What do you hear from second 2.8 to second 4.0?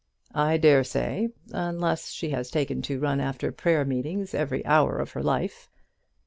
to run after prayer